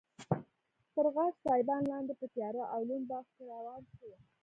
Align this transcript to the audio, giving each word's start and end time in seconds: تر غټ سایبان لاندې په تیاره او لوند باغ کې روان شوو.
تر 0.93 1.05
غټ 1.15 1.33
سایبان 1.45 1.81
لاندې 1.91 2.13
په 2.19 2.25
تیاره 2.35 2.63
او 2.73 2.79
لوند 2.87 3.05
باغ 3.11 3.25
کې 3.33 3.43
روان 3.53 3.81
شوو. 3.95 4.13